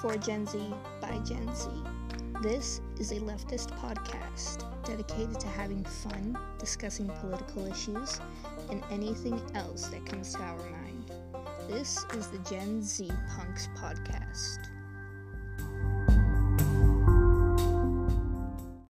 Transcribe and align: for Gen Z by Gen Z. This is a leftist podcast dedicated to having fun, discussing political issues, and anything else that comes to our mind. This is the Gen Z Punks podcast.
for 0.00 0.16
Gen 0.16 0.46
Z 0.46 0.58
by 1.02 1.18
Gen 1.26 1.54
Z. 1.54 1.68
This 2.42 2.80
is 2.98 3.12
a 3.12 3.16
leftist 3.16 3.68
podcast 3.80 4.64
dedicated 4.82 5.38
to 5.40 5.46
having 5.46 5.84
fun, 5.84 6.38
discussing 6.58 7.06
political 7.20 7.66
issues, 7.66 8.18
and 8.70 8.82
anything 8.90 9.38
else 9.54 9.88
that 9.88 10.06
comes 10.06 10.32
to 10.34 10.40
our 10.40 10.70
mind. 10.70 11.12
This 11.68 12.06
is 12.14 12.28
the 12.28 12.38
Gen 12.38 12.82
Z 12.82 13.10
Punks 13.36 13.68
podcast. 13.76 14.69